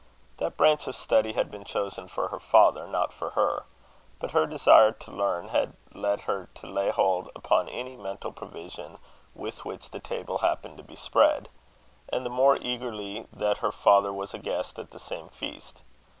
[0.37, 3.65] That branch of study had been chosen for her father, not for her;
[4.17, 8.97] but her desire to learn had led her to lay hold upon any mental provision
[9.35, 11.49] with which the table happened to be spread;
[12.09, 15.83] and the more eagerly that her father was a guest at the same feast.